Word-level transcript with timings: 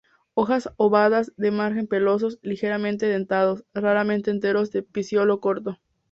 Hojas 0.33 0.67
ovadas 0.77 1.31
de 1.37 1.51
márgenes 1.51 1.87
pelosos 1.87 2.39
ligeramente 2.41 3.05
dentados, 3.05 3.65
raramente 3.71 4.31
enteros, 4.31 4.71
de 4.71 4.81
pecíolo 4.81 5.39
corto. 5.41 5.77